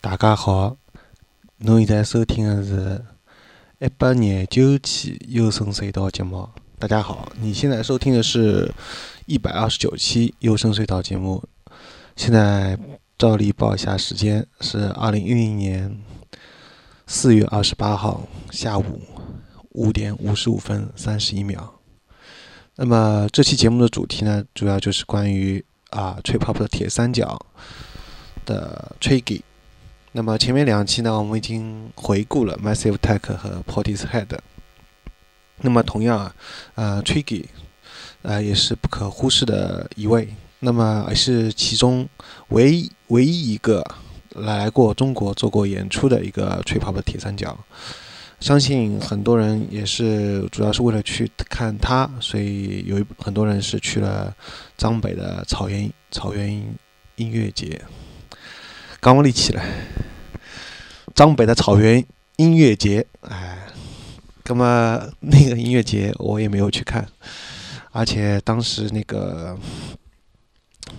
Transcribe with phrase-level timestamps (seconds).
[0.00, 0.76] 大家好，
[1.56, 3.04] 侬现在收听的是
[3.80, 6.48] 一百廿九期优声隧道节目。
[6.78, 8.72] 大家好，你现在收听的是
[9.26, 11.42] 一百二十九期优声隧道节目。
[12.14, 12.78] 现在
[13.18, 16.00] 照例报一下时间，是二零一零年
[17.08, 18.22] 四月二十八号
[18.52, 19.00] 下午
[19.70, 21.74] 五点五十五分三十一秒。
[22.76, 27.36] 那么这期节目的主题呢，主要就是关于啊吹泡泡的铁三角
[28.46, 29.42] 的 Triggy。
[30.18, 34.26] 那么前面两期呢，我们已经回顾了 Massive Attack 和 Portishead。
[35.60, 36.34] 那么同样啊，
[36.74, 37.44] 呃，Triggy，
[38.22, 40.34] 呃，也是不可忽视的一位。
[40.58, 42.08] 那么也是其中
[42.48, 43.84] 唯一唯一一个
[44.30, 47.56] 来过中国做过演出的一个吹 pop 的铁三角。
[48.40, 54.34] 相信很多人也是主要是为了去看他，所以有一很多人是去了
[54.76, 56.52] 张北的草原草原
[57.14, 57.80] 音乐节。
[59.00, 59.64] 刚立起来，
[61.14, 62.04] 张北的草原
[62.36, 63.68] 音乐节，哎，
[64.46, 67.08] 那么那个音乐节我也没有去看，
[67.92, 69.56] 而且当时那个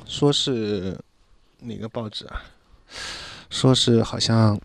[0.06, 0.98] 说是
[1.60, 2.42] 哪个报纸啊？
[3.50, 4.58] 说是好像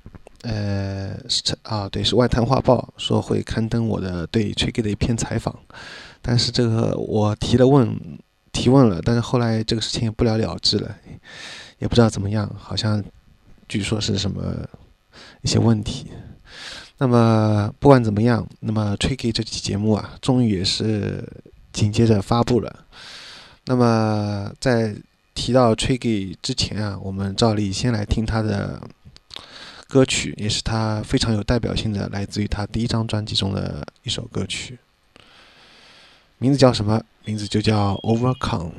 [0.42, 5.58] 呃是啊，对，是外滩画报说会刊登我的对 Tricky 的一篇采访，
[6.22, 7.98] 但是这个我提了问
[8.52, 10.96] 提问了，但是后来这个事情也不了了之了，
[11.80, 13.04] 也不知道怎么样，好像。
[13.68, 14.66] 据说是什么
[15.42, 16.06] 一些问题？
[16.98, 21.26] 那么不管怎么样，那么 Tricky 这期节目啊，终于也是
[21.72, 22.84] 紧接着发布了。
[23.64, 24.94] 那么在
[25.34, 28.80] 提到 Tricky 之前啊，我们照例先来听他的
[29.88, 34.78] 歌曲，也是他非常有代表性的，来自于他第一张专辑中的一首歌曲，
[36.38, 37.02] 名字叫什么？
[37.24, 38.70] 名字就叫 Overcome。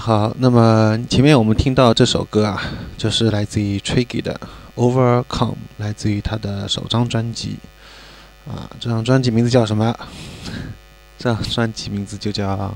[0.00, 2.58] 好，那么前面我们听到这首歌啊，
[2.96, 4.40] 就是来自于 Tricky 的
[4.82, 7.58] 《Overcome》，来自于他的首张专辑
[8.48, 8.64] 啊。
[8.80, 9.94] 这张专辑名字叫什么？
[11.18, 12.72] 这张专辑名字就叫……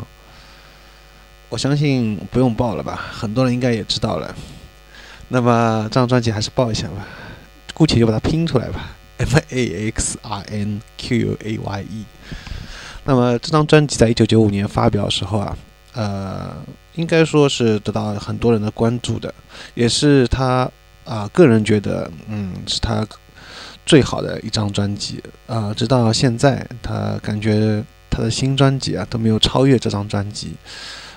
[1.49, 4.37] 我相信不用报了吧，很多人应该也知道了。
[5.29, 7.07] 那么这张专辑还是报一下吧，
[7.73, 12.05] 姑且就把它拼出来吧：M A X R N Q A Y E。
[13.03, 15.57] 那么这张专辑在一九九五年发表的时候啊，
[15.95, 16.55] 呃。
[16.97, 19.33] 应该说是得到很多人的关注的，
[19.75, 20.71] 也是他
[21.05, 23.07] 啊个人觉得，嗯，是他
[23.85, 25.75] 最好的一张专辑啊。
[25.75, 30.55] 直到现在，他感觉他的新专辑啊都没有超越这张专辑。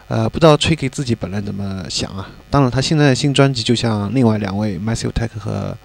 [0.07, 2.27] 呃，不知道 Tricky 自己本人怎么想啊？
[2.49, 5.77] 当然，他现在的新专辑就像另外两位 Massive t a c k 和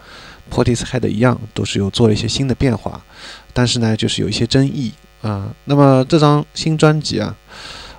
[0.50, 3.02] Portishead 一样，都是有做了一些新的变化，
[3.52, 5.52] 但是呢，就是有一些争议啊。
[5.64, 7.36] 那么这张新专辑啊。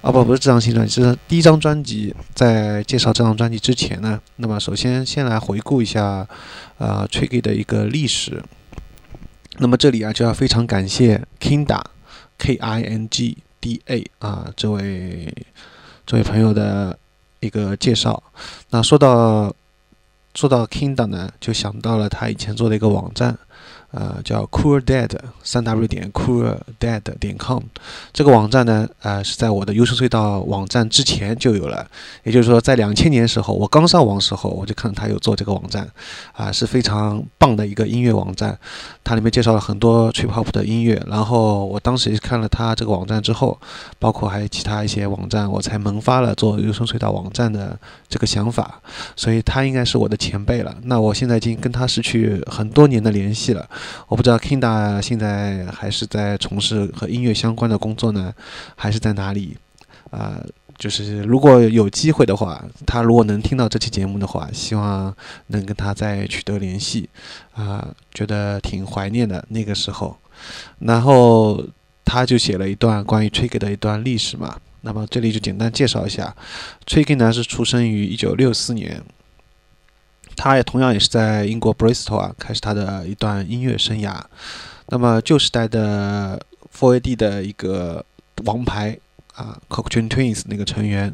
[0.03, 2.13] 啊不不是这张新专辑，是第一张专辑。
[2.35, 6.27] 在介绍这张专辑之前呢，那么首先先来回顾一下，
[6.77, 8.44] 呃，Tricky 的一个历史。
[9.59, 15.33] 那么这里啊就要非常感谢 Kinda，K I N G D A 啊这位
[16.05, 17.00] 这位朋友的
[17.39, 18.21] 一个介绍。
[18.71, 19.55] 那说到
[20.35, 23.38] 说到 Kinda 呢，就想到了他以前做的一个网站。
[23.93, 25.11] 呃，叫 Cool Dad
[25.43, 27.61] 三 W 点 Cool Dad 点 com，
[28.11, 31.85] 这个网站呢，呃，是在我的优胜隧道网站之前就有了。
[32.23, 35.87] 也就是说，在两千年时候，我刚上网时候，我就看到他有做这个网站，
[36.31, 38.57] 啊，是非常棒的一个音乐网站。
[39.03, 40.99] 它里面介绍了很多 Trip Hop 的音乐。
[41.05, 43.59] 然后我当时也看了他这个网站之后，
[43.99, 47.77] 包括还有其他一些网站，我才萌发了做优胜隧道网站的
[48.09, 48.81] 这个想法。
[49.15, 50.75] 所以他应该是我的前辈了。
[50.83, 53.69] 那我现在已经跟他失去很多年的联系了。
[54.07, 58.33] 我不知道 Kinda 现在还是在从事和音乐相关的工作呢，
[58.75, 59.57] 还是在哪里？
[60.12, 60.39] 啊，
[60.77, 65.15] 就是如果有机会的话，他如果能听到这期节目的话，希望
[65.47, 67.10] 能跟他再取得联系。
[67.53, 70.17] 啊，觉得挺怀念的那个时候。
[70.79, 71.63] 然后
[72.05, 74.57] 他就写了一段关于 Trig 的一段历史嘛。
[74.81, 76.36] 那么这里就简单介绍一下
[76.86, 79.01] ，Tricky 呢是出生于一九六四年。
[80.35, 84.19] 他也同样也是在英国 Bristol 啊开始他的一段音乐生涯。
[84.87, 86.39] 那么旧时代的
[86.75, 88.05] Four AD 的一个
[88.45, 88.97] 王牌
[89.35, 91.13] 啊，Cocteau Twins 那个成员。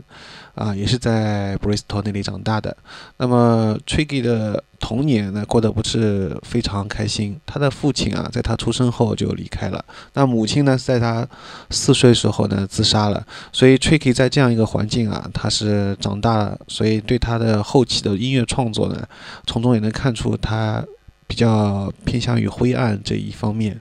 [0.59, 2.75] 啊，也是在 Bristol 那里长大的。
[3.15, 7.39] 那么 Tricky 的童年呢，过得不是非常开心。
[7.45, 9.85] 他的父亲啊，在他出生后就离开了。
[10.15, 11.25] 那母亲呢，在他
[11.69, 13.25] 四岁时候呢，自杀了。
[13.53, 16.59] 所以 Tricky 在这样一个环境啊，他是长大了。
[16.67, 19.07] 所以对他的后期的音乐创作呢，
[19.47, 20.83] 从中也能看出他
[21.25, 23.79] 比较偏向于灰暗这一方面。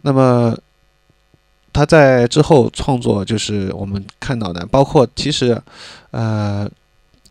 [0.00, 0.58] 那么。
[1.72, 5.60] 他在之后创作，就是我们看到的，包括其实，
[6.10, 6.70] 呃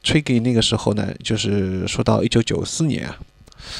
[0.03, 3.17] ，Tricky 那个时候呢，就是说到一九九四年啊，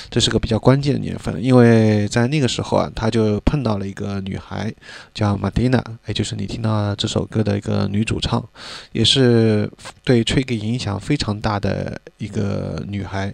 [0.09, 4.73] 这是个比较关键的年份，因为在那个时候啊，他就碰到了一个女孩，
[5.13, 8.43] 叫 Madina，也就是你听到这首歌的一个女主唱，
[8.91, 9.71] 也是
[10.03, 13.33] 对 t r i g 影响非常大的一个女孩。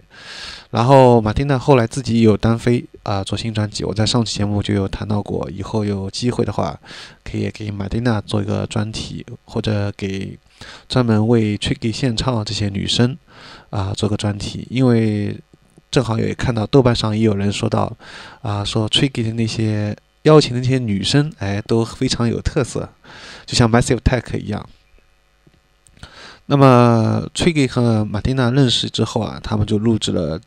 [0.72, 3.84] 然后马丁娜后来自己有单飞啊，做新专辑。
[3.86, 6.78] 我在上期节目就有谈到过，以后有机会的话，
[7.24, 10.38] 可以给马丁娜做一个专题，或者给
[10.90, 13.18] 专门为 Tricky 献唱这些女生
[13.70, 14.68] 啊做个专题。
[14.70, 15.40] 因为
[15.98, 17.92] 正好也看到豆瓣上也有人说到
[18.44, 22.88] 啊，说 Tricky 的那些邀请的那些女生，哎，都非常有特色，
[23.48, 24.70] 就像 Massive t a c k 一样。
[26.46, 30.40] 那么 Tricky 和马丁娜认识之后啊，他们就录制了。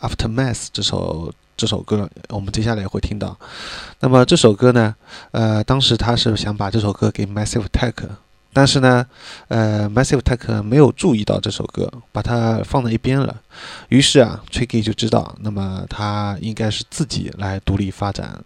[0.00, 3.36] Aftermath 这首这首歌，我们接下来也会听到。
[3.98, 4.94] 那么这首歌呢，
[5.32, 8.08] 呃，当时他是想把这首歌给 Massive t a c k
[8.52, 9.06] 但是呢，
[9.48, 13.40] 呃，Massive t a c k 没有注意到这首歌，把它放在一边了。
[13.88, 18.44] 于是啊，Tricky 就知道，那么他应该是自己来独立发展。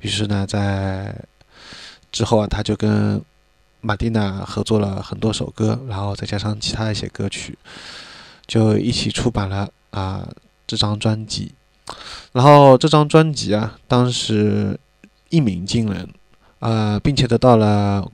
[0.00, 1.14] 于是呢，在
[2.10, 3.22] 之后啊，他就跟
[3.80, 7.56] 马蒂娜合作了很多首歌，然后再加上其他一些歌曲，
[8.46, 10.26] 就一起出版了啊。
[10.68, 11.54] 这张专辑，
[12.32, 14.76] 然后这张专辑啊，当时
[15.28, 16.08] 一鸣惊人，
[16.58, 18.04] 呃，并且得到了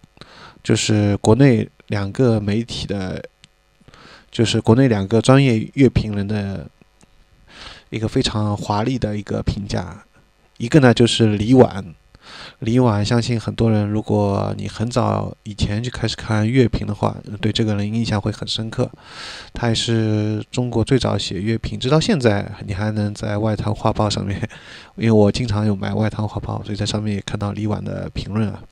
[0.63, 3.23] 就是国内两个媒体的，
[4.31, 6.69] 就是国内两个专业乐评人的
[7.91, 10.05] 一个非常华丽的一个评价，
[10.59, 11.85] 一个呢就是李婉。
[12.61, 18.89] 李婉，相信很多人，如果你很早以前就开始看乐评的话，对这个人印象会很深刻。
[19.53, 24.41] 他也是中国最早写乐评，直到现在你还能在外滩画报上面，
[24.95, 28.63] 因为我经常有买外滩画报，所以在上面也看到李婉的评论啊。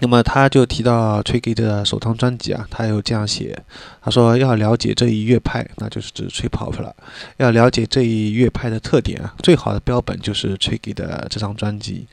[0.00, 3.56] 那么他就提到 Tricky 的首张专辑啊，他有这样写，
[4.02, 6.94] 他说要了解这一乐派，那就是指 Trip Hop 了。
[7.36, 12.08] 要了解这一乐派的特点啊，最好的标本就是 Tricky 的这张专辑，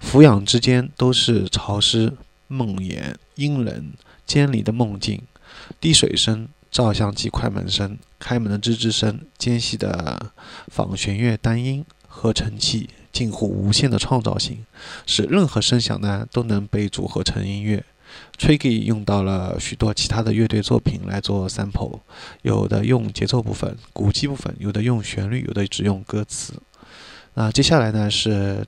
[0.00, 2.12] 俯仰之间都是潮湿、
[2.46, 3.92] 梦魇、阴冷、
[4.24, 5.20] 尖利的梦境，
[5.80, 10.30] 滴水声、照相机快门声、开门的吱吱声、间隙的
[10.68, 12.88] 仿弦乐单音、合成器。
[13.14, 14.66] 近乎无限的创造性，
[15.06, 17.82] 使任何声响呢都能被组合成音乐。
[18.36, 22.00] Tricky 用到了许多其他的乐队作品来做 sample，
[22.42, 26.54] 有的用节奏部分、鼓机部分，有的用旋律，有的只用歌词。
[27.34, 28.66] 那接下来呢是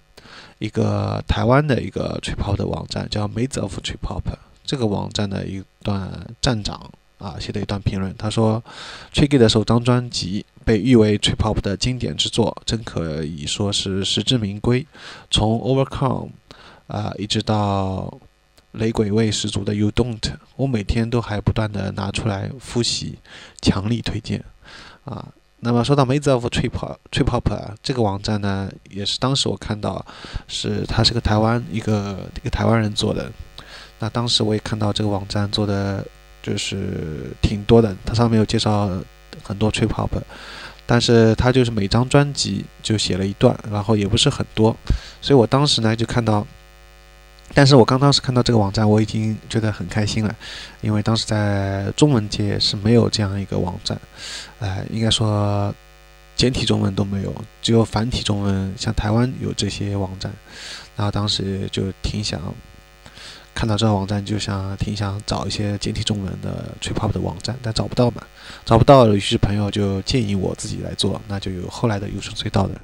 [0.58, 4.22] 一个台湾的一个 trip hop 的网站，叫 Maze of Trip Hop。
[4.64, 6.10] 这个网站的一段
[6.40, 8.62] 站长啊写的一段评论，他说
[9.12, 14.84] ：“Tricky 的首张专辑。”被誉为 trip hop 的经典之作，真可以说是实至名归。
[15.30, 16.30] 从 Overcome
[16.88, 18.12] 啊，一直到
[18.72, 20.20] 雷鬼味十足的 You Don't，
[20.56, 23.20] 我每天都还不断的拿出来复习，
[23.62, 24.44] 强力推荐
[25.04, 25.28] 啊。
[25.60, 30.04] 那么说到 Maze of Trip Trip Hop 啊，这个网站呢，也是当时我看到
[30.48, 33.30] 是它是个台湾一个一个台湾人做的。
[34.00, 36.04] 那当时我也看到这个网站做的
[36.42, 38.90] 就是挺多的，它上面有介绍。
[39.46, 40.08] 很多 trip hop，
[40.84, 44.76] 但是他就是每张专辑就写了一段，然后也不是很多，
[45.20, 46.44] 所以我当时呢就看到，
[47.54, 50.34] 但是我刚当时看到这个网站，我已经觉得很开心了，
[50.80, 53.96] 因为当时在中文界是没有这样一个网站，
[54.58, 55.72] 呃，应该说
[56.34, 60.32] 简体中文都没有，只有繁体中文，像台湾有这些网站，
[60.96, 62.40] 然后当时就挺想。
[63.56, 68.22] 看到这个网站就想挺想找一些简体中文的 trip hop 的网站，但找不到嘛，
[68.66, 72.78] 找不到，于是朋友就建议我自己来做，那就有后来的有声隧道的。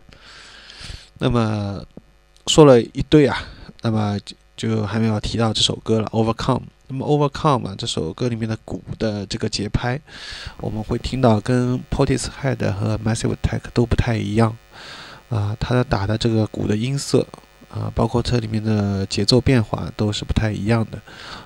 [1.18, 1.84] 那么
[2.46, 3.36] 说了一堆啊，
[3.82, 4.18] 那么
[4.56, 6.62] 就还没有提到这首歌了，Overcome。
[6.88, 10.00] 那么 Overcome 啊，这首歌里面的鼓的这个节拍，
[10.56, 14.56] 我们会听到跟 Portishead 和 Massive Attack 都不太一样
[15.28, 17.26] 啊，它的打的这个鼓的音色。
[17.72, 21.00] 啊，包括这里面的节奏变化都是不太一样的，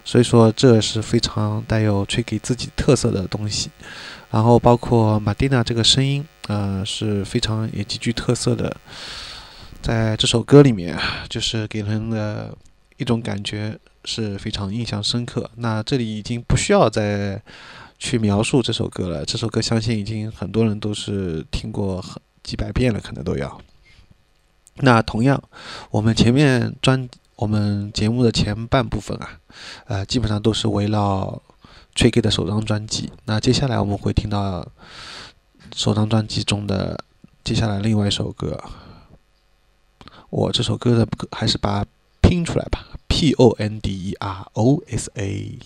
[0.04, 3.70] 所以说这是非常带有吹给自己特色的东西。
[4.28, 8.76] 然后包括马蒂娜这个声音，呃，是非常也极具特色的，
[9.80, 12.52] 在这首歌里面，就是给人的
[12.96, 15.48] 一种感觉是非常印象深刻。
[15.54, 17.40] 那这里已经不需要再
[18.00, 23.60] 去描述这首歌了，这首歌相信已经很多人都是听过很几百遍了，可能都要。
[24.80, 25.42] 那同样，
[25.90, 29.40] 我们前面专我们节目的前半部分啊，
[29.86, 31.40] 呃，基本上都是围绕
[31.94, 33.10] 崔健的首张专辑。
[33.24, 34.66] 那接下来我们会听到
[35.74, 37.02] 首张专辑中的
[37.44, 38.62] 接下来另外一首歌。
[40.30, 41.84] 我这首歌的还是把
[42.20, 45.58] 拼出来吧，P O N D E R O S A。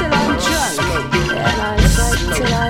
[0.00, 2.69] Till I'm drunk, and I smoke till I'm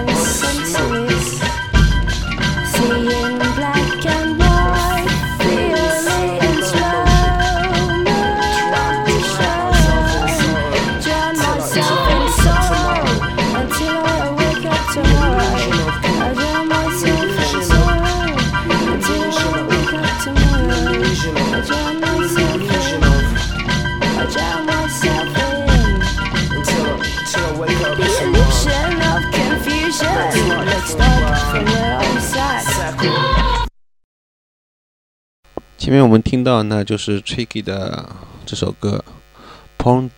[35.90, 38.08] 因为我们听到那就是 Tricky 的
[38.46, 39.04] 这首歌
[39.82, 40.08] 《Pon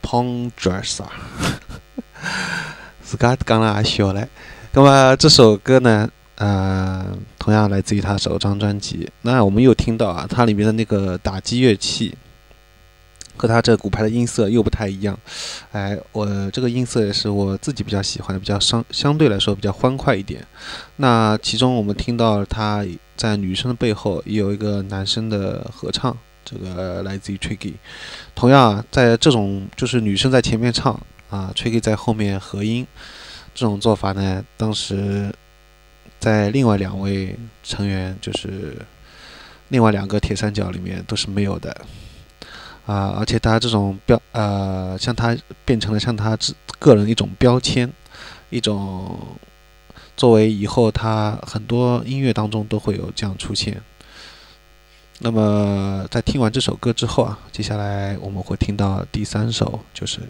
[0.00, 1.02] Pondressa》，
[3.02, 4.28] 自家讲了还笑嘞。
[4.72, 7.04] 那么这首歌呢，呃，
[7.40, 9.10] 同样来自于他首张专辑。
[9.22, 12.16] 那我们又听到啊，它里面的那个打击乐器
[13.38, 15.18] 和他这鼓牌的音色又不太一样。
[15.72, 20.44] 哎，我这个音色也是我自己比较喜欢的，比较相相对来说比较欢快一点。
[20.96, 22.84] 那其中我们听到他
[23.16, 27.74] 在女生的背后也有一个男生的合唱，这个来自于 Tricky。
[28.34, 32.86] 同样啊，在这种就是女生在前面唱啊，Tricky 在后面合音，
[33.54, 35.32] 这种做法呢，当时
[36.18, 38.76] 在另外两位成员就是
[39.68, 41.76] 另外两个铁三角里面都是没有的。
[42.88, 47.92] 啊，而且他这种标呃，像他变成了像他自个人一种标签，
[48.48, 49.18] 一种
[50.16, 53.78] 作为以后他很多音乐当中都会有这样出现。
[55.18, 60.20] 那么在听完这首歌之后啊，接下来我们会听到第三首，就是《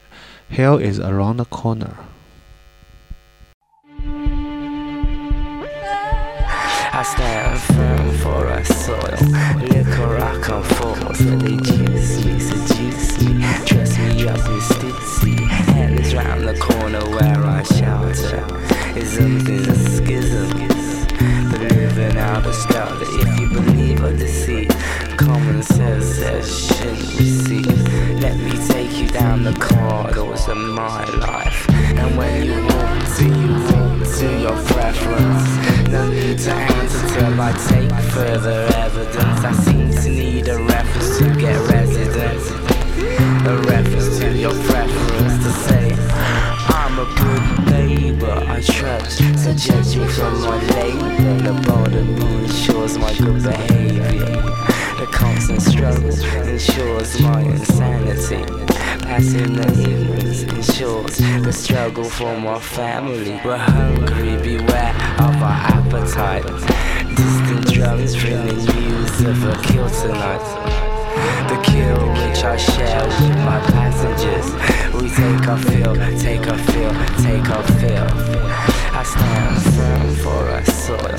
[0.52, 1.84] Hell Is Around the Corner》。
[8.38, 9.18] For a soil.
[9.70, 12.34] Liquor I come forth, and they juice me,
[13.34, 15.36] me, dress me up in stitsy.
[15.48, 18.44] Hell is round the corner where I shelter.
[18.96, 21.06] Isms and schisms,
[21.50, 22.98] but living out a scout.
[23.00, 24.70] If you believe or deceit,
[25.16, 28.20] common sense says shouldn't receive.
[28.20, 31.68] Let me take you down the corridors of my life.
[31.70, 35.68] And when you walk to, you walk to your preference.
[35.88, 37.87] No need to answer till I take
[38.18, 39.44] further evidence.
[39.44, 42.50] I seem to need a reference to get residence.
[43.46, 45.94] A reference to your preference to say
[46.80, 48.42] I'm a good neighbor.
[48.56, 51.42] I trust to judge me from my labor.
[51.46, 52.08] The bottom
[52.42, 54.42] ensures my good behavior.
[54.98, 56.10] The constant struggle
[56.48, 58.42] ensures my insanity.
[59.02, 63.40] Passing the ignorance ensures the struggle for my family.
[63.44, 66.46] We're hungry, beware of our appetite.
[67.16, 70.44] Distant news of a kill tonight.
[71.48, 74.52] The kill which I share with my passengers.
[74.94, 78.08] We take our fill, take our fill, take our fill.
[78.92, 81.16] I stand firm for our soil.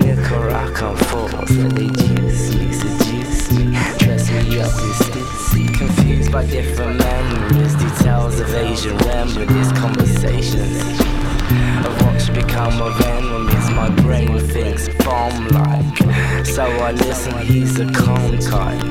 [0.00, 5.78] Liquor I come forth, and they juice me, seduce me, dress me up in stitsy.
[5.78, 11.09] Confused by different memories, details of Asian remedies, conversations
[11.86, 13.70] of what's become of enemies.
[13.70, 17.38] My brain thinks bomb like, so I listen.
[17.46, 18.82] He's a calm type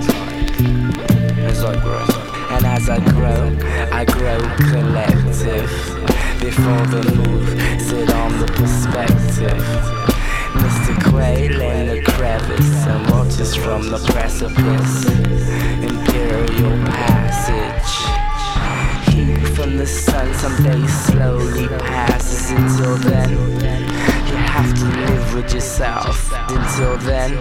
[1.39, 2.05] as I grow.
[2.51, 3.55] And as I grow,
[3.91, 4.39] I grow
[4.71, 5.69] collective.
[6.39, 7.47] Before the move,
[7.81, 9.63] sit on the perspective.
[10.53, 11.09] Mr.
[11.09, 15.05] Quail in the crevice and watches from the precipice.
[15.83, 17.68] Imperial passage.
[19.55, 22.51] From the sun someday slowly passes.
[22.51, 26.31] Until then, you have to live with yourself.
[26.49, 27.31] Until then,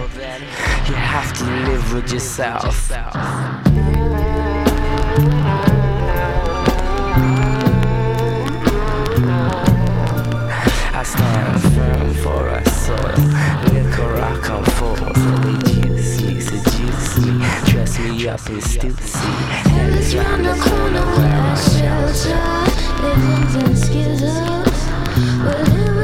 [0.88, 2.90] you have to live with yourself.
[10.90, 13.18] I stand firm for a soil.
[13.72, 14.14] Liquor
[18.00, 19.24] me in Stussy.
[19.70, 22.38] And it's round the corner where I shelter.
[23.02, 24.64] Living in.
[25.42, 25.97] We're living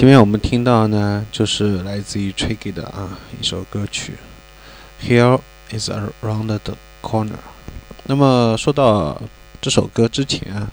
[0.00, 4.14] 前面我们听到呢，就是来自于 Tricky 的啊一首歌曲
[5.06, 5.38] 《Here
[5.70, 7.32] Is Around the Corner》。
[8.04, 9.20] 那么说到
[9.60, 10.66] 这首歌之前，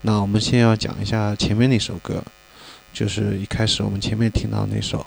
[0.00, 2.24] 那我们先要讲一下前面那首歌，
[2.90, 5.04] 就是一开始我们前面听到那首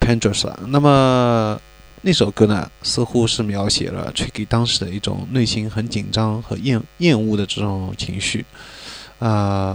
[0.06, 0.34] 《Pandora》。
[0.66, 1.58] 那么
[2.02, 8.44] 那首歌呢，似乎是描写了 Tricky 当时的一种内心很紧张和厌厌恶的这种情绪，
[9.18, 9.74] 啊、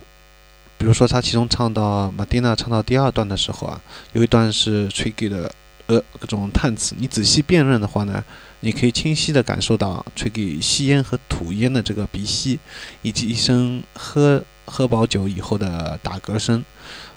[0.78, 3.82] 比如说他其中唱到马蒂娜唱到第二段的时候啊，
[4.14, 5.52] 有一段是 Tricky 的
[5.88, 8.24] 呃各种叹词，你仔细辨认的话呢，
[8.60, 12.60] 你可以清晰的感受到 Tricky 吸烟和吐烟的这个鼻息，
[13.02, 16.64] 以及一声喝喝饱酒以后的打嗝声。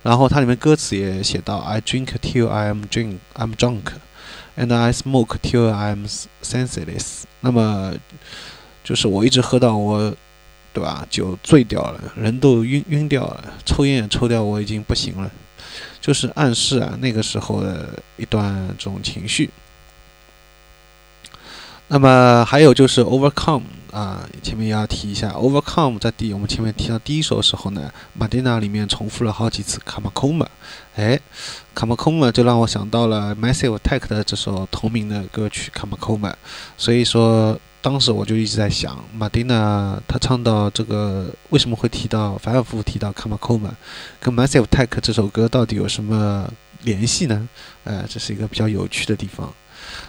[0.02, 3.92] 然后它里面歌词也写到：I drink till I am drink I'm drunk,
[4.56, 6.10] and I smoke till I'm
[6.42, 7.24] senseless。
[7.40, 7.92] 那么
[8.82, 10.16] 就是我一直喝到我。
[10.72, 11.04] 对吧？
[11.10, 15.28] 酒醉掉了，人都晕晕掉了，抽烟也抽掉，我已经不行了，
[16.00, 19.50] 就是暗示啊那个时候的一段这种情绪。
[21.88, 30.46] 那么还有就是 overcome 啊，前面也要提一下 overcome，在第我们前面提到第一首的时候呢，马蒂娜里面重复了好几次 kamakoma，
[30.94, 31.18] 哎
[31.74, 36.32] ，kamakoma 就让我想到了 Massive Attack 的这首同名的歌曲 come koma
[36.78, 37.58] 所以说。
[37.82, 43.70] 当时我就一直在想，马丁呢，他唱到这个为什么会提到反反复复提到 Kamakoma，
[44.20, 47.48] 跟 Massive Attack 这首歌到底有什么联系呢？
[47.84, 49.50] 呃，这是一个比较有趣的地方。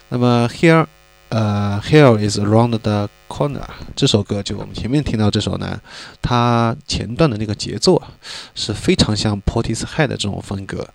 [0.09, 0.85] 那么 Here，
[1.29, 3.63] 呃，Here is around the corner
[3.95, 5.79] 这首歌就我们前面听到这首呢，
[6.21, 8.11] 它前段的那个节奏啊
[8.53, 10.89] 是非常像 Portishead 的这种风格。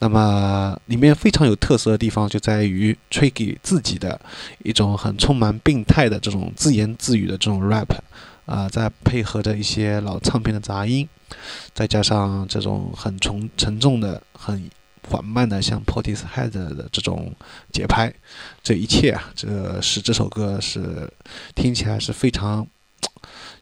[0.00, 4.20] 那么里面非常有特色的地方就在于 Tricky 自己的
[4.64, 7.94] 一种很充满病态的这种自言自语的这种 rap，
[8.46, 11.06] 啊、再配合着一些老唱片的杂音，
[11.74, 14.70] 再加上这种很重沉重的、很
[15.06, 17.32] 缓慢的像 Portishead 的这种
[17.70, 18.12] 节拍，
[18.62, 21.12] 这一切啊，这使这首歌是
[21.54, 22.66] 听起来是非常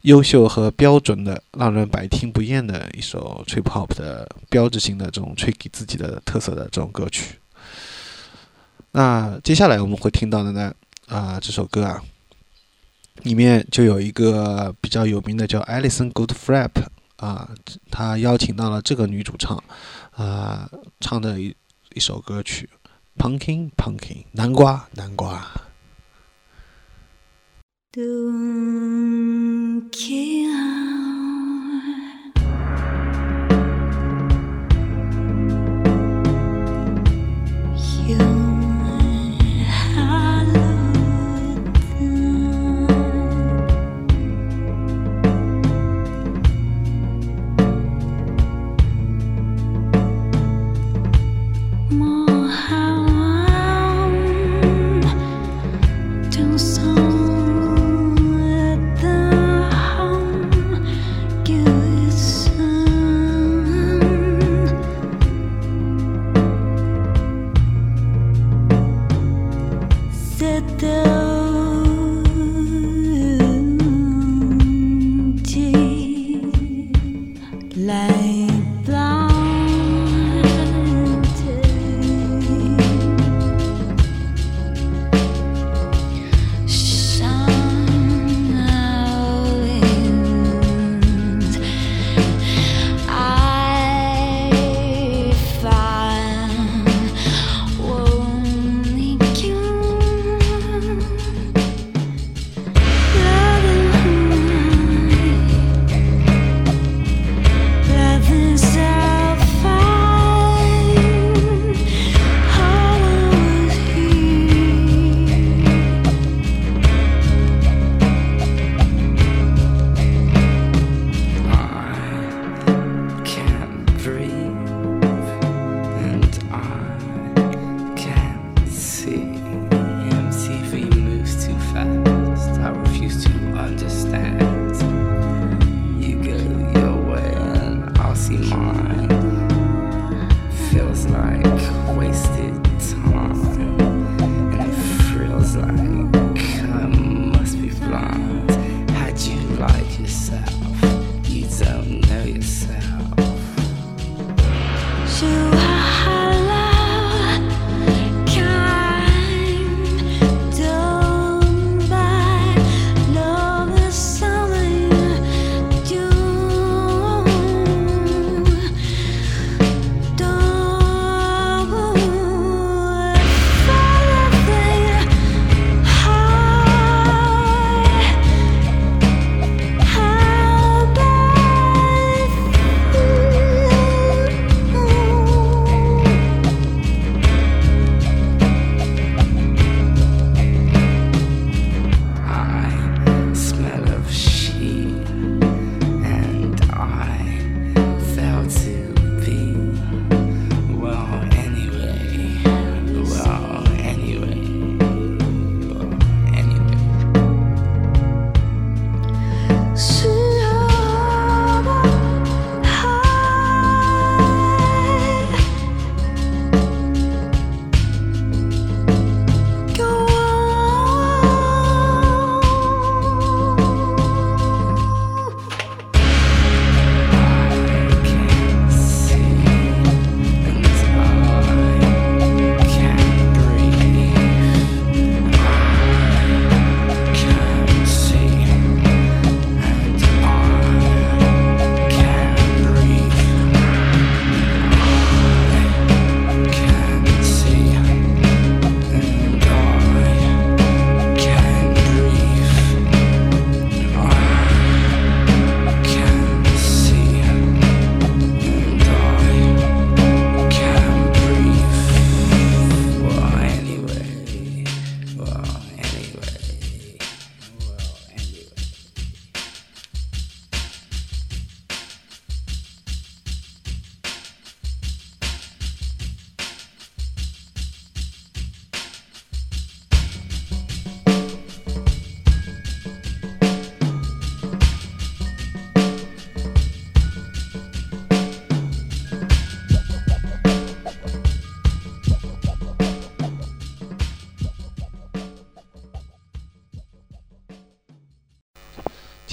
[0.03, 7.35] 优秀和标准的，让人百听不厌的一首 trip hop 的标志性的这种 Tricky 自己的特色的这种歌曲。
[8.91, 10.73] 那接下来我们会听到的呢，
[11.07, 12.01] 啊、这首歌啊，
[13.23, 16.71] 里面就有一个比较有名的叫 Alison Goodfrap
[17.17, 17.49] 啊，
[17.91, 19.61] 他邀请到了这个女主唱
[20.11, 21.55] 啊、唱的一
[21.93, 22.69] 一首歌曲
[23.17, 25.68] Pumpkin Pumpkin 南瓜南瓜。
[27.91, 31.18] Don't kill.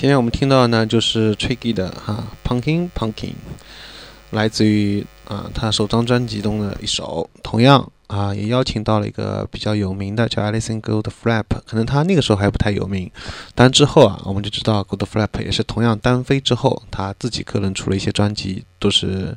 [0.06, 3.32] 今天我们听到的呢，就是 Tricky 的哈 Pumpkin Pumpkin，
[4.30, 13.10] 来自于啊他首张专辑中的一首，同样啊也邀请到了一个比较有名的叫 Alison Goldfrapp，可能他那个时候还不太有名，
[13.56, 19.36] 但之后啊我们就知道 Goldfrapp 也是同样单飞之后，他自己个人出了一些专辑，都是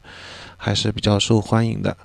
[0.55, 1.97] 还是比较受欢迎的。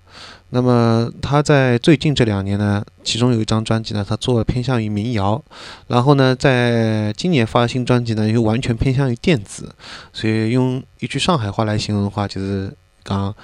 [0.55, 5.43] 那么他在最近这两年呢，其中有一张专辑呢，他做了偏向于民谣，
[5.89, 9.75] 然后呢，在今年发新专辑呢，又完全偏向于电子，
[10.13, 13.35] 所以用一句上海话来形容的话，就是讲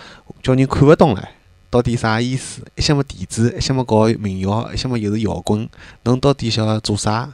[0.40, 1.28] 叫人看不懂了，
[1.68, 2.62] 到底啥意思？
[2.76, 5.68] 一些么电子，一些么搞民谣，一些么又是摇滚，
[6.04, 7.28] 侬到底想要做啥？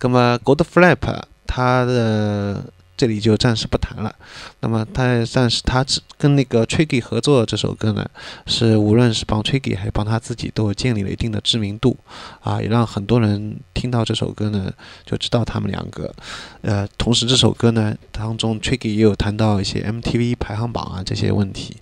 [0.00, 2.64] 那么 God Flap 他的。
[2.96, 4.14] 这里就暂时不谈了。
[4.60, 5.84] 那么他暂时他
[6.16, 8.08] 跟那个 Tricky 合作这首歌呢，
[8.46, 11.96] 是无论是帮 Tricky 还是帮他自己，都建立了一定的知名度，
[12.40, 14.72] 啊，也让很多人听到这首歌呢，
[15.04, 16.14] 就知道他们两个。
[16.62, 21.78] 呃，同时这首歌呢当中，Tricky 也有谈到一些 MTV 排行榜啊这些问题。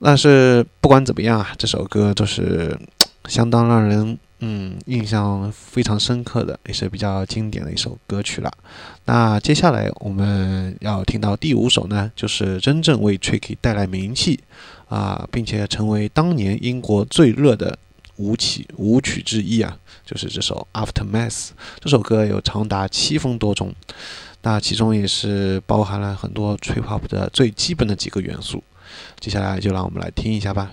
[0.00, 2.78] 但是不管怎么样啊，这首歌都是
[3.26, 4.18] 相当让人。
[4.40, 8.52] 嗯，印象非常深刻的，也是比较经典的一首歌曲了。
[9.06, 14.40] 那接下来我们要听到第五首呢，就是真正为 Tricky 带来名气
[14.88, 17.78] 啊，并且成为当年英国最热的
[18.16, 21.48] 舞曲舞曲之一啊，就是这首 Aftermath。
[21.80, 23.74] 这首歌有长达七分多钟，
[24.42, 28.62] 那其中也是包含了很多 Trip Hop 的最基本的几个元素。
[29.18, 30.72] 接下来就让我们来听一下吧。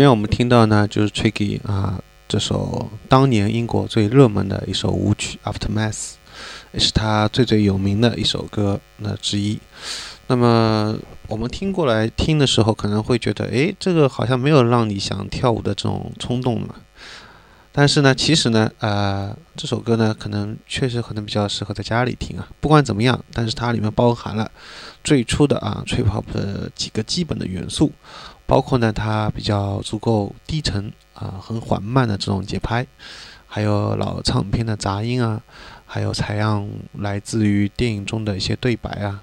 [0.00, 5.92] 前面我们听到呢，就是 Tricky 啊，这首当年英国最热门的一首舞曲《Aftermath》，
[6.72, 9.58] 也是他最最有名的一首歌那之一。
[10.26, 10.96] 那么
[11.28, 16.76] 我们听过来听的时候，可能会觉得，哎，这个好像没有让你想跳舞的这种冲动嘛。
[17.72, 22.48] 但是呢，其实呢，呃，这首歌呢，可能确实可能比较适合在家里听啊。
[22.60, 24.50] 不管怎么样，但是它里面包含了
[25.04, 27.92] 最初的啊，trap 的几个基本的元素，
[28.44, 32.84] 包括呢它比较足够低沉啊、很缓慢的这种节拍，
[33.46, 35.40] 还有老唱片的杂音啊，
[35.86, 39.22] 还有采样来自于电影中的一些对白啊，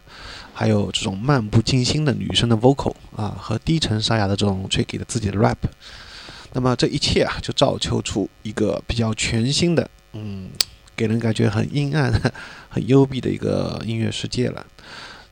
[0.54, 5.58] 还有这种漫不经心的女生的 vocal 啊，和低沉沙哑的这种 tricky 的自己的 rap。
[6.54, 10.50] 那么这一切啊，就造就出一个比较全新的，嗯，
[10.96, 12.12] 给人感觉很阴暗、
[12.70, 14.66] 很幽闭的一个音乐世界了。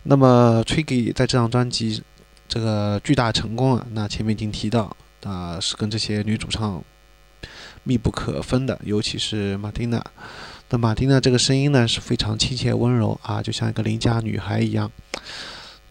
[0.04, 2.04] 那么 Tricky 在这张专辑
[2.48, 6.84] 这个巨大成功啊，那前面已经提到啊、是跟这些女主唱
[7.84, 10.04] 密不可分的，尤其是马丁娜。
[10.70, 14.92] 那马丁娜这个声音呢是非常亲切温柔啊，就像一个邻家女孩一样，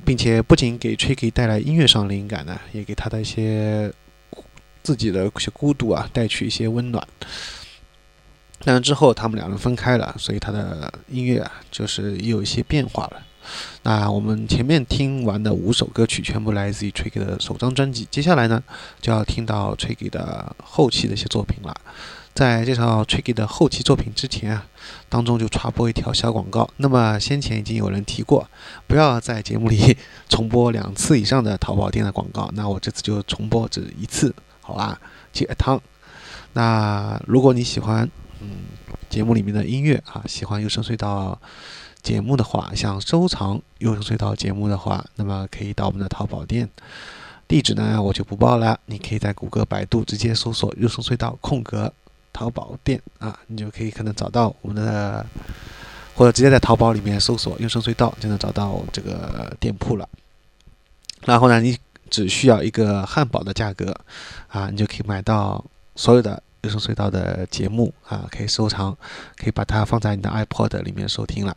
[0.05, 3.93] 并且不仅给 Tricky 带来音乐上灵感呢，也给他的一些
[4.85, 7.05] 自己的一些孤独啊带去一些温暖。
[8.67, 13.21] 但是之后他们两人分开了，所以他的音乐啊就是也有一些变化了。
[13.83, 18.63] 那我们前面听完的五首歌曲全部来自于 Tricky 的首张专辑，接下来呢
[19.03, 21.75] 就要听到 Tricky 的后期的一些作品了。
[22.33, 24.67] 在介绍 Tricky 的后期作品之前啊，
[25.11, 26.69] 当中就插播一条小广告。
[26.79, 28.49] 那么先前已经有人提过，
[28.87, 29.97] 不要在节目里
[30.29, 32.51] 重播两次以上的淘宝店的广告。
[32.55, 34.35] 那我这次就重播只一次，
[34.65, 34.99] 好吧？
[35.33, 35.79] 解汤。
[36.55, 38.09] 那如果你喜欢
[38.41, 38.49] 嗯
[39.11, 41.39] 节目里面的音乐啊，喜欢有声隧道
[42.03, 46.69] 节目的话，想收藏有声隧道节目的话，那么可以到我们的淘宝店。
[47.47, 51.93] 地址呢我就不报了，你可以在谷歌、百度直接搜索“有声隧道”空格
[52.33, 55.25] 淘宝店啊，你就可以可能找到我们的，
[56.15, 60.09] 或者直接在淘宝里面搜索“优声隧道”就能找到这个店铺了。
[61.27, 61.77] 然后呢，你
[62.11, 63.95] 只需要一个汉堡的价格
[64.49, 65.65] 啊，你就可以买到
[65.97, 68.97] 所有的优声隧道的节目啊，可以收藏，
[69.37, 71.57] 可以把它放在你的 iPod 里面收听了。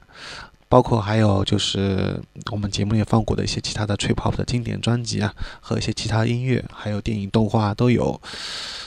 [0.70, 2.22] 包括还有就是
[2.52, 8.20] 我们节目里放过的一些其他的 tripop 的经典专辑啊，和一些其他音乐，还有电影动画都有。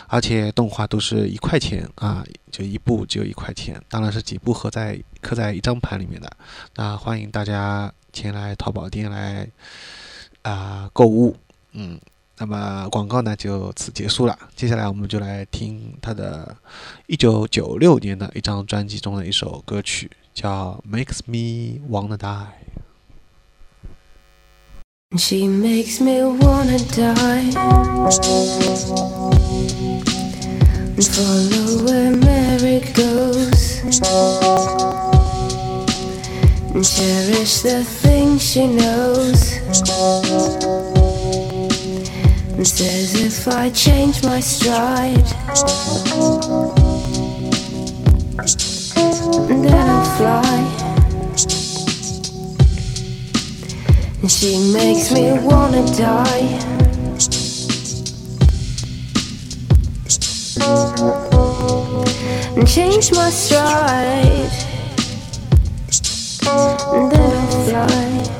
[0.07, 6.31] 而且动画都是一块钱啊，就一部只有一块钱，当然是几部合在刻在一张盘里面的。
[6.75, 9.49] 那欢迎大家前来淘宝店来
[10.43, 11.35] 啊、购物，
[11.73, 12.01] 嗯，
[12.39, 14.39] 那么广告呢就此结束了。
[14.57, 16.57] 接下来我们就来听他的
[17.09, 22.27] 1996年的一张专辑中的一首歌曲，叫《Makes Me Wanna Die》。
[25.19, 27.51] She makes me wanna die
[30.95, 33.83] and follow where Mary goes
[36.73, 39.59] and cherish the things she knows
[42.61, 45.25] and says if I change my stride
[49.49, 50.59] then I'll fly.
[54.21, 56.49] And she makes me wanna die.
[62.57, 64.51] And change my stride.
[66.93, 68.40] And then I'll fly.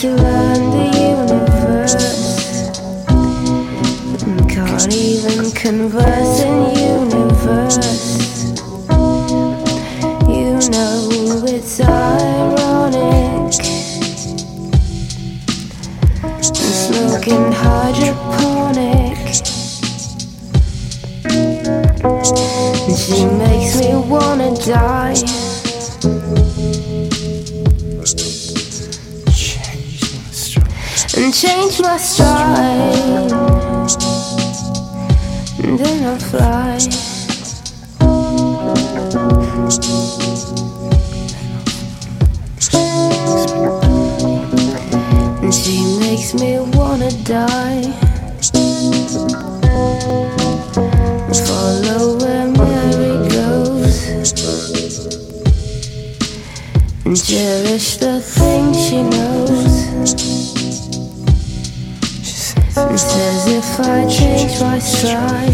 [0.00, 1.94] to learn the universe.
[4.22, 6.27] and Can't even converse
[24.08, 25.14] wanna die.
[31.16, 33.32] And change my stride.
[35.62, 36.78] And then I'll fly.
[45.42, 47.82] And she makes me wanna die.
[51.46, 52.37] Follow where
[57.16, 59.88] cherish the things she knows.
[62.76, 65.52] And says if I change my stride,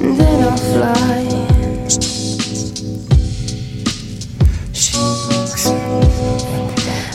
[0.00, 1.18] then I'll fly.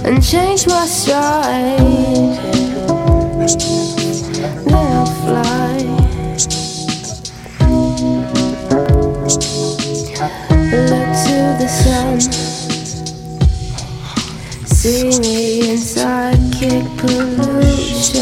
[0.06, 1.84] And change my stride
[14.84, 18.20] See me in psychic pollution.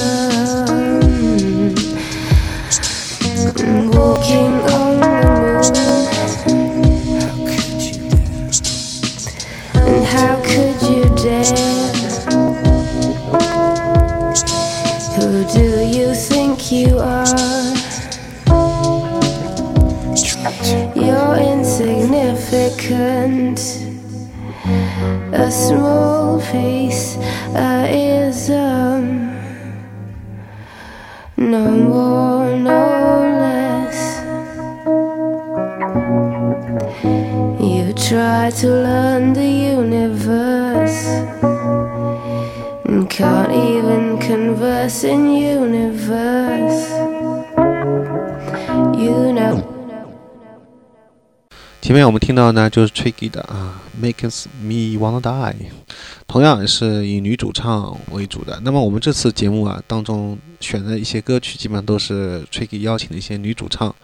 [3.34, 3.90] Walking
[52.02, 55.54] 面我们听到呢，就是 Tricky 的啊，Makes Me Wanna Die，
[56.26, 58.60] 同样也是以女主唱为主的。
[58.64, 63.96] 那么我们这次节目啊当中选的一些歌曲，基本上都是 Tricky 邀请的一些女主唱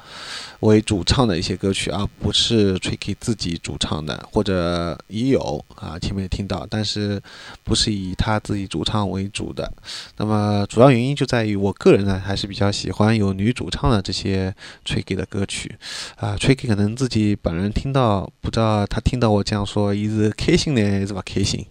[0.62, 7.22] 为主唱的一些歌曲，而不是 Tricky 自己主唱的，或者也有啊，前面也听到，但是
[7.64, 9.72] 不是以他自己主唱为主的。
[10.18, 14.54] 那么主要原因就在于我个人呢，还是比较喜欢有女主唱的这些
[14.86, 15.76] Tricky 的歌曲。
[16.16, 21.66] 啊，Tricky 可能自己本人听到，不知道他听到我这样说，伊是开心呢，还是不开心？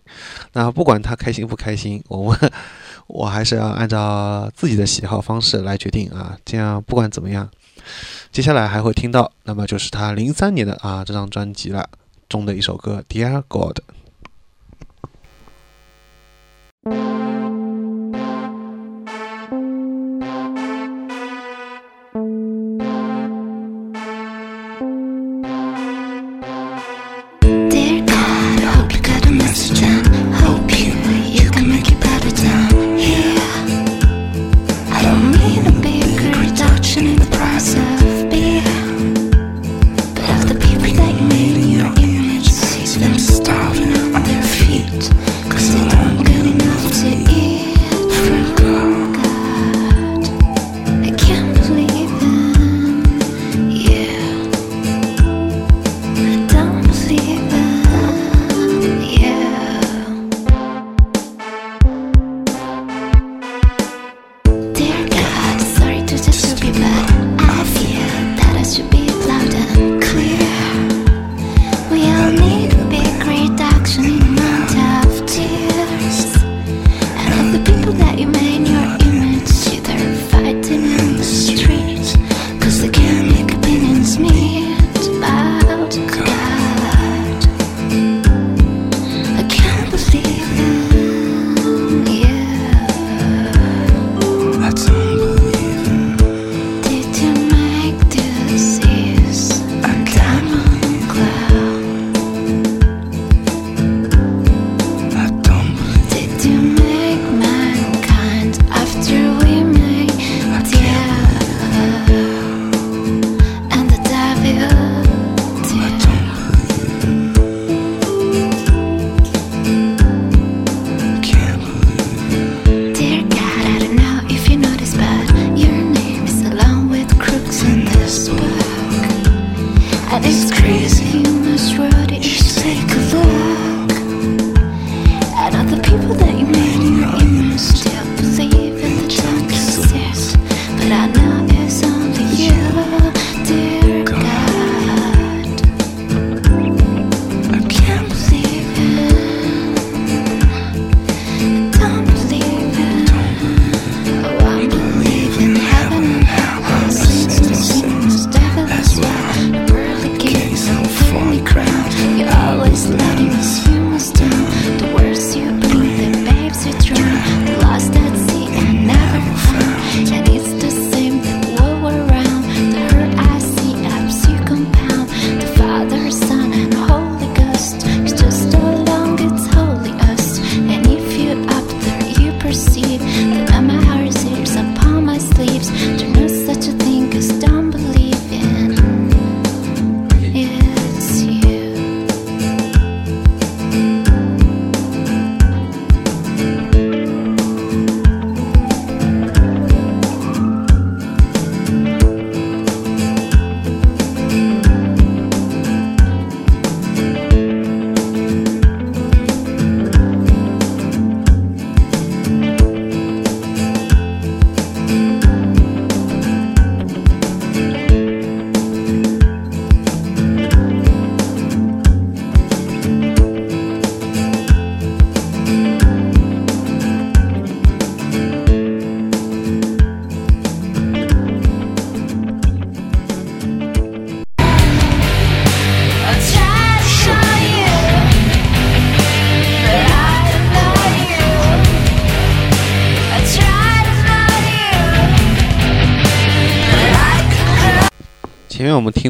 [0.53, 2.53] 那不管他开心不开心，我们
[3.09, 6.39] 我还是要按照自己的喜好方式来决定啊。
[6.45, 7.49] 这样不管怎么样，
[8.31, 11.89] 接下来还会听到，那么就是他零三年的啊这张专辑了
[12.29, 13.79] 中的一首歌《Dear God》。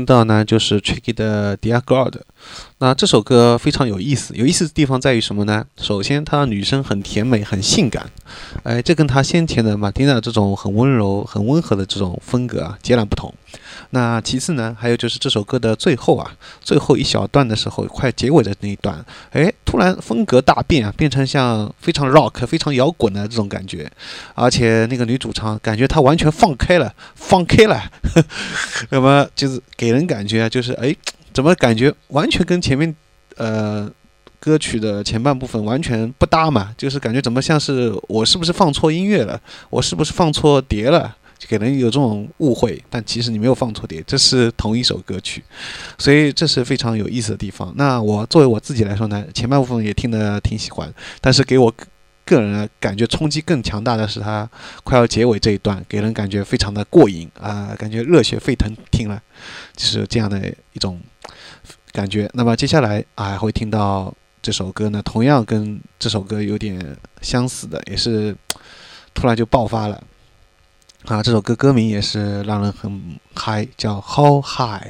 [0.07, 2.17] 到呢，就是 Tricky 的《Dear God》。
[2.79, 5.67] 那这首歌非常有意思，有意思的地方在于什么呢？
[5.77, 8.09] 首先，她女声很甜美，很性感，
[8.63, 13.35] 哎，这跟她先前的马丁娜这种很温柔、很温和的这种风格啊截然不同。
[13.91, 16.31] 那其次呢，还有就是这首歌的最后啊，
[16.61, 23.91] 最后一小段的时候，快结尾的那一段，哎，突然风格大变啊，变成像非常 rock、非常摇滚的这种感觉，
[24.35, 27.83] 而且那个女主唱感觉她完全放开了，放开了，
[28.91, 30.95] 那么就是给人感觉啊，就是哎，
[31.33, 32.95] 怎么感觉完全跟前面
[33.37, 33.91] 呃
[34.41, 36.75] 歌曲的前半部分完全不搭嘛？
[36.77, 39.41] 就是感觉怎么像是我是不是放错音乐了？
[39.71, 41.17] 我是不是放错碟了？
[41.39, 45.45] 就给人有这种误会，但其实你没有放错碟，这是同一首歌曲，
[45.99, 47.73] 所以这是非常有意思的地方。
[47.77, 51.73] 那我作为我自己来说呢，前半部分也听得挺喜欢，但是给我
[52.25, 54.49] 个人感觉冲击更强大的是它
[54.83, 59.23] 快要结尾这一段，给人感觉非常的过瘾啊、感觉热血沸腾，听了
[59.77, 61.01] 就是这样的一种
[61.93, 62.29] 感觉。
[62.35, 68.35] 那么接下来啊，会听到这首歌呢，同样跟这首歌有点相似的，也是
[69.15, 70.03] 突然就爆发了。
[71.07, 74.83] 啊，这首歌歌名也是让人很嗨，叫《How High》。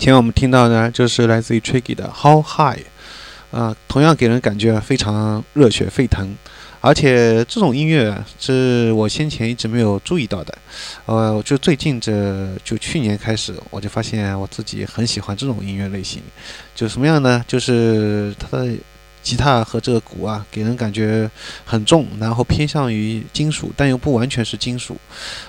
[0.00, 2.80] 前面我们听到呢，就是来自于 Tricky 的《How High》，
[3.56, 6.34] 啊、同样给人感觉非常热血沸腾，
[6.80, 10.54] 而且这种音乐是我先前一直没有注意到的，
[11.04, 16.22] 呃，就最近这就去年开始，我就发现我自己很喜欢这种音乐类型，
[16.74, 17.44] 就什么样呢？
[17.46, 18.72] 就是它的
[19.22, 21.30] 吉他和这个鼓啊，给人感觉
[21.64, 24.96] 很重，然后偏向于金属，但又不完全是金属。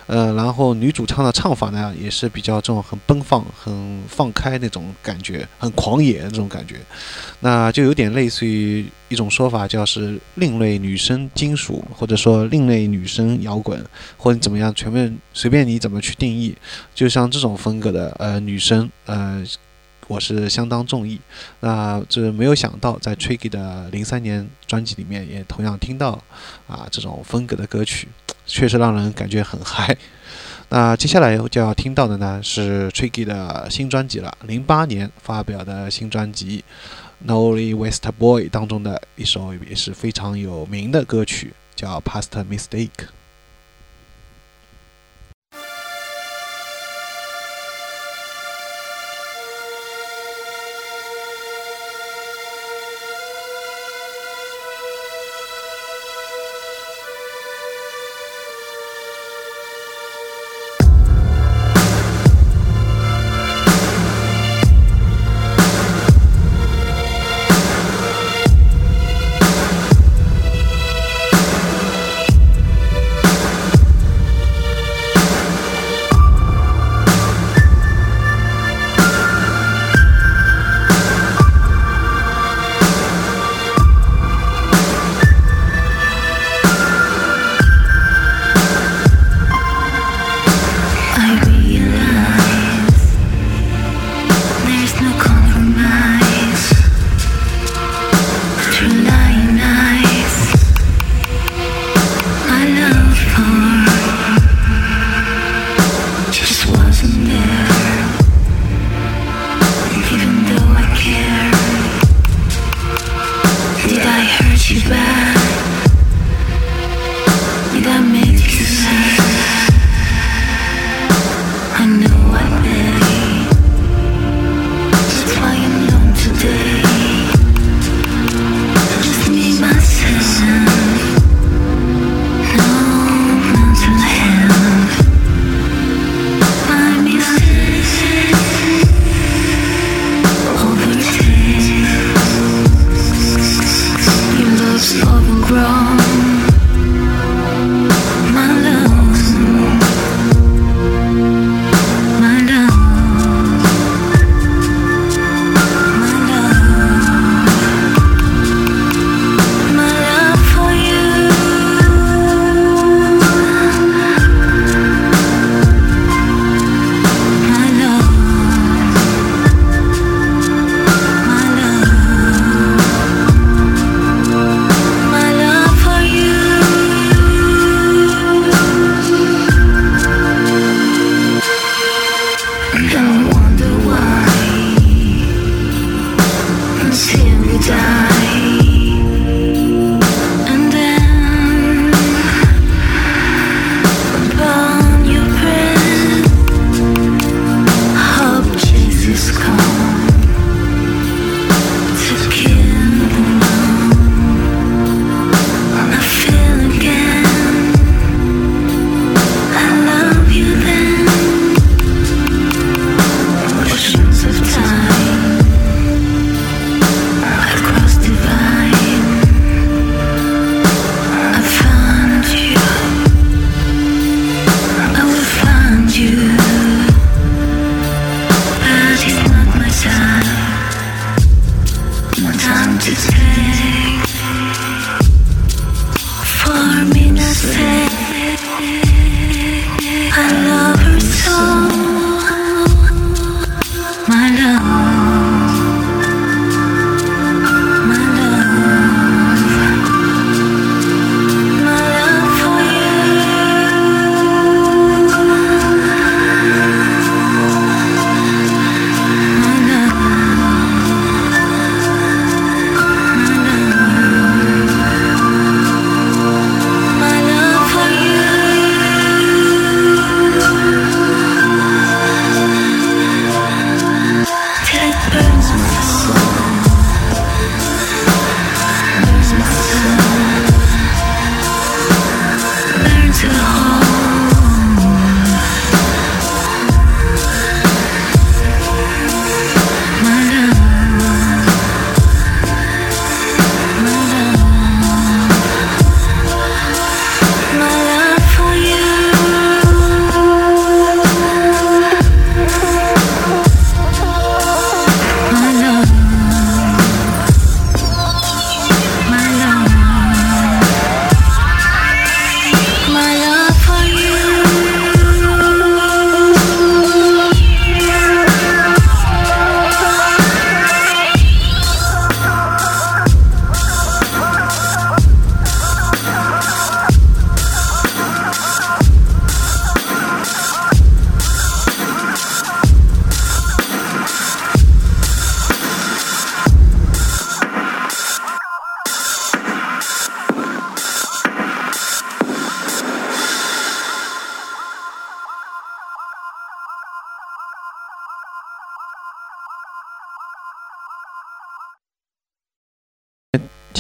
[0.07, 6.75] 呃，然后女主唱的唱法呢，也是比较这种很奔放、很放开那种感觉，很狂野那种感觉。
[7.39, 13.83] 那就有点类似于一种说法，叫是另类女生金属，或者说另类女生摇滚，
[14.17, 16.55] 或者怎么样，全面随便你怎么去定义。
[16.93, 19.43] 就像这种风格的呃女生，呃，
[20.07, 21.19] 我是相当中意。
[21.59, 26.21] 那这没有想到，在 Tricky 的零三年专辑里面，也同样听到
[26.67, 28.07] 啊这种风格的歌曲，
[28.45, 29.97] 确实让人感觉很嗨。
[30.69, 36.63] 那接下来就要听到的呢是 Tricky 的新专辑了，零八年发表的新专辑
[37.29, 42.89] 《Nolly West Boy》当中的一首也是非常有名的歌曲，叫《Past Mistake》。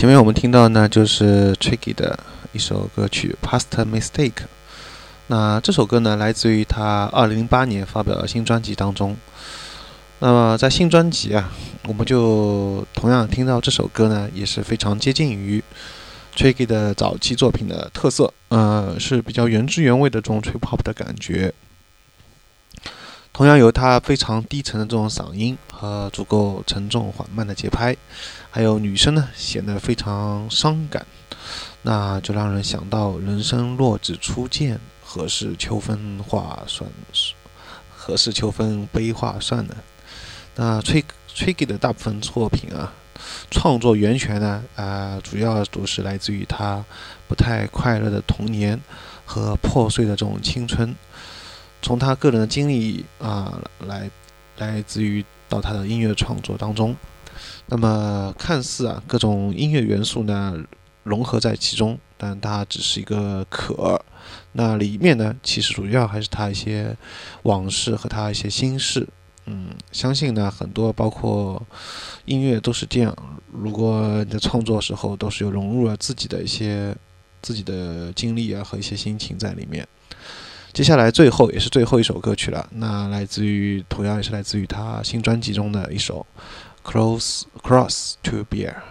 [0.01, 2.17] 前面我们听到呢，就是 Tricky 的
[2.53, 4.31] 一首歌曲《Past Mistake》。
[5.27, 9.15] 那这首歌呢，来自于他2008年发表的新专辑当中。
[10.17, 11.51] 那么在新专辑啊，
[11.87, 15.63] 我们就同样听到这首歌呢，也是非常接近于
[16.35, 21.53] Tricky 的早期作品的特色，呃，是比较原汁原味的这种 trip hop 的感觉。
[23.33, 27.95] 同样有他非常低沉的这种嗓音和足够沉重缓慢的节拍，
[28.51, 31.05] 还有女生呢显得非常伤感，
[31.81, 36.87] 那就让人想到“人生若只初见，何事秋风画算，
[37.95, 39.75] 何事秋风悲画算呢？”
[40.53, 42.91] 那 Trick Tricky 的大部分作品啊，
[43.49, 46.83] 创作源泉呢啊、主要都是来自于他
[47.29, 48.77] 不太快乐的童年
[49.25, 50.93] 和破碎的这种青春。
[51.81, 54.11] 从他个人的经历啊、来
[54.57, 56.93] 来自于到他的音乐创作当中，
[57.67, 60.57] 那么看似啊各种音乐元素呢
[61.03, 63.99] 融合在其中，但它只是一个壳。
[64.53, 66.95] 那里面呢，其实主要还是他一些
[67.43, 69.07] 往事和他一些心事。
[69.45, 71.61] 嗯，相信呢很多包括
[72.25, 73.15] 音乐都是这样，
[73.51, 76.95] 如果你在创作时候都是有融入了自己的一些
[77.41, 79.87] 自己的经历啊和一些心情在里面。
[80.73, 86.25] 接下来最后也是最后一首歌曲了，那来自于同样也是来自于他新专辑中的一首
[86.83, 88.90] 《Close Cross to Bear》。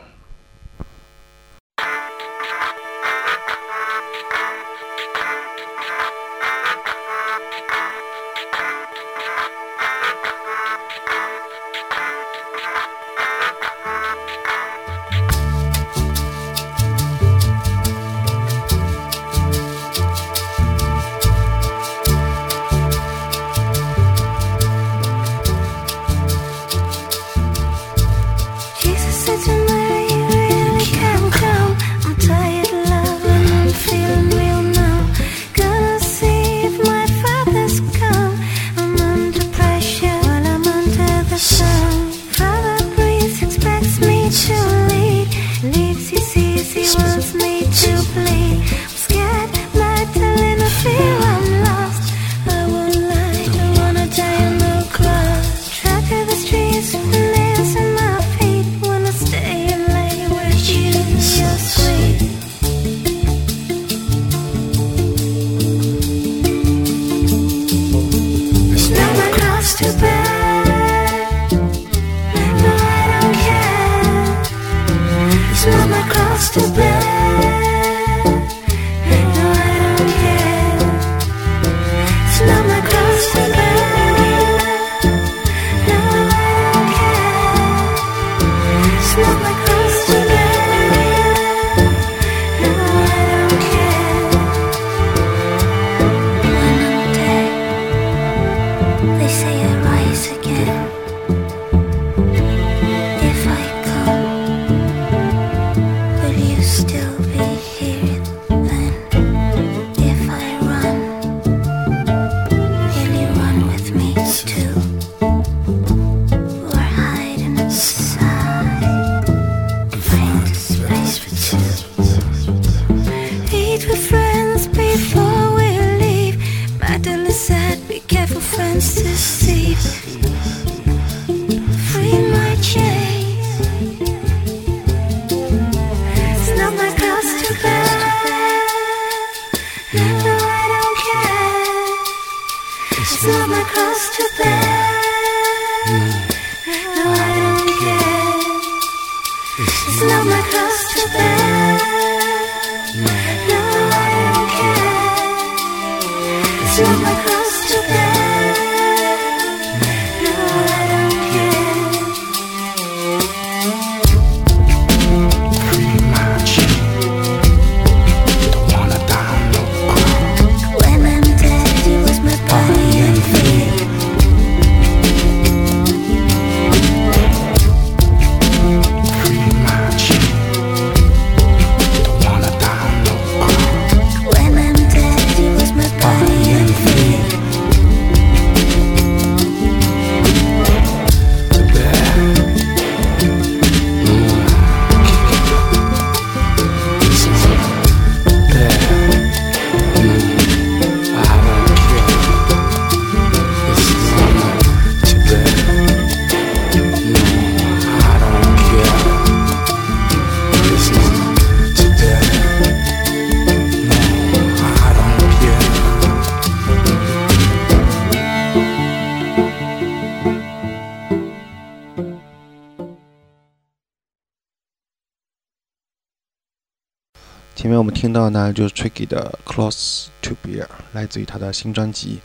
[227.80, 232.18] 我们听到呢，就是 Tricky 的《Close to Beer》，来自于他的新专辑。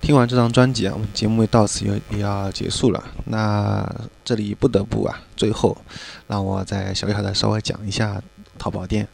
[0.00, 3.02] 听完这张专辑啊，我们节目到此也也要结束了。
[3.24, 3.84] 那
[4.24, 5.76] 这里不得不啊，最后
[6.28, 8.22] 让我再小小的稍微讲一下
[8.56, 9.08] 淘宝店。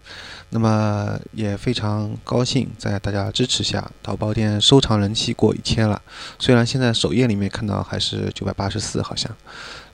[0.50, 6.02] 那么也非常高兴，在大家支持下，淘宝店收藏人气过一千了。
[6.38, 9.34] 虽然现在首页里面看到还是九百八十四，好像。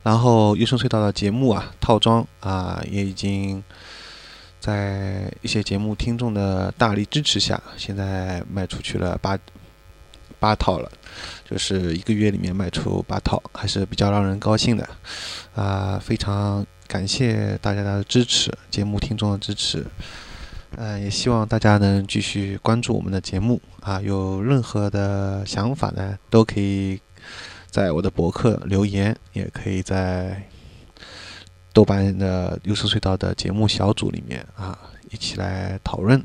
[0.02, 3.62] 然后优声隧道的节目啊，套装啊，也已经
[4.60, 9.38] 在一些节目听众的大力支持下，现在卖出去了八
[10.38, 10.90] 八套了，
[11.48, 14.88] 就是一个月里面卖出八套，还是比较让人高兴的。
[15.54, 19.84] 啊，非常感谢大家的支持，节目听众的支持。
[20.76, 27.00] 呃，也希望大家能继续关注我们的节目啊，有任何的想法呢，都可以
[27.70, 30.42] 在我的博客留言，也可以在
[31.76, 34.78] 豆瓣的优声隧道的节目小组里面啊，
[35.10, 36.24] 一起来讨论。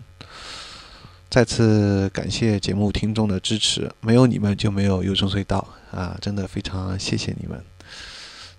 [1.29, 7.61] 再次感谢节目听众的支持，没有你们就没有优声隧道啊，真的非常谢谢你们。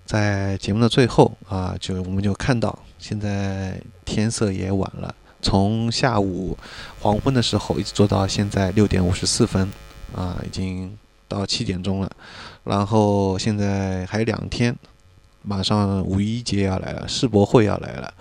[0.05, 5.15] 在节目的最后啊，就我们就看到现在天色也晚了。
[5.41, 6.55] 从下午
[6.99, 9.67] 黄昏的时候一直做到现在六点五十四分，
[10.15, 10.95] 啊，已经
[11.27, 12.11] 到七点钟了。
[12.63, 14.75] 然后现在还有两天，
[15.43, 18.13] 马上五一节要来了，世博会要来了，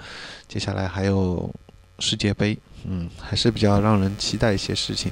[0.49, 1.53] 接下来还有
[1.99, 5.11] 世界杯，嗯，还是比较让人期待一些事情。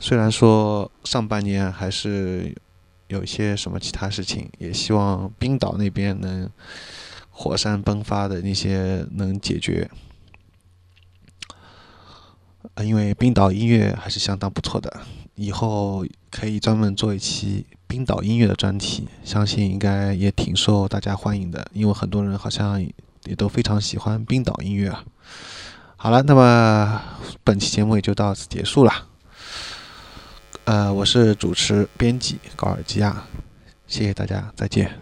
[0.00, 2.54] 虽然说上半年还是
[3.06, 6.50] 有一些什么其他事情，也希望冰岛那边能
[7.30, 9.90] 火山喷发的那些能解决。
[12.82, 15.00] 因为冰岛音乐还是相当不错的，
[15.34, 22.80] 以后可以专门做一期冰岛音乐的专题，相信应该也挺受大家欢迎的，因为很多人好像
[23.24, 25.02] 也都非常喜欢冰岛音乐啊。
[25.96, 27.02] 好了，那么
[27.42, 28.92] 本期节目也就到此结束了。
[30.64, 33.24] 呃，我是主持编辑高尔基亚，
[33.86, 34.92] 谢谢大家，再见。